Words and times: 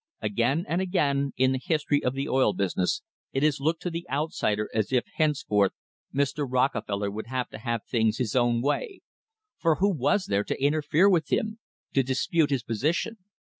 Again 0.23 0.65
and 0.67 0.81
again 0.81 1.31
in 1.37 1.51
the 1.51 1.59
history 1.63 2.03
of 2.03 2.15
the 2.15 2.27
oil 2.27 2.53
business 2.53 3.03
it 3.33 3.43
has 3.43 3.59
looked 3.59 3.83
to 3.83 3.91
the 3.91 4.07
outsider 4.09 4.67
as 4.73 4.91
if 4.91 5.03
henceforth 5.17 5.73
Mr. 6.11 6.43
Rockefeller 6.49 7.11
would 7.11 7.27
have 7.27 7.49
to 7.49 7.59
have 7.59 7.85
things 7.85 8.17
his 8.17 8.35
own 8.35 8.63
way, 8.63 9.01
for 9.59 9.75
who 9.75 9.95
was 9.95 10.25
there 10.25 10.43
to 10.43 10.59
interfere 10.59 11.07
with 11.07 11.31
him, 11.31 11.59
to 11.93 12.01
dis 12.01 12.25
pute 12.25 12.49
his 12.49 12.63
position? 12.63 13.17